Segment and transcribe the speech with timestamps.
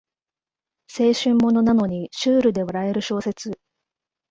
[1.13, 3.55] 青春ものなのにシュールで笑える小説